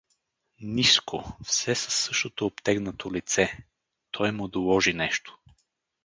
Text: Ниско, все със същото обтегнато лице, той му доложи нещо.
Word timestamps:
Ниско, 0.61 1.37
все 1.43 1.75
със 1.75 1.93
същото 1.95 2.45
обтегнато 2.45 3.13
лице, 3.13 3.57
той 4.11 4.31
му 4.31 4.47
доложи 4.47 4.93
нещо. 4.93 5.39